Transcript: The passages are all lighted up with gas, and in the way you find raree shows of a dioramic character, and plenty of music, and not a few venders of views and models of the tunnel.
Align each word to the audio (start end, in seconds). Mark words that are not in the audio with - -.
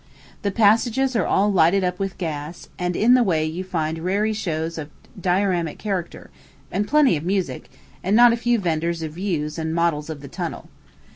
The 0.41 0.49
passages 0.49 1.15
are 1.15 1.27
all 1.27 1.51
lighted 1.53 1.83
up 1.83 1.99
with 1.99 2.17
gas, 2.17 2.69
and 2.79 2.95
in 2.95 3.13
the 3.13 3.21
way 3.21 3.45
you 3.45 3.63
find 3.63 3.99
raree 3.99 4.33
shows 4.33 4.79
of 4.79 4.87
a 5.15 5.19
dioramic 5.21 5.77
character, 5.77 6.31
and 6.71 6.87
plenty 6.87 7.15
of 7.17 7.23
music, 7.23 7.69
and 8.03 8.15
not 8.15 8.33
a 8.33 8.37
few 8.37 8.57
venders 8.57 9.03
of 9.03 9.13
views 9.13 9.59
and 9.59 9.75
models 9.75 10.09
of 10.09 10.21
the 10.21 10.27
tunnel. 10.27 10.69